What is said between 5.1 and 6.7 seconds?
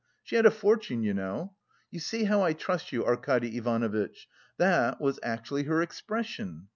actually her expression.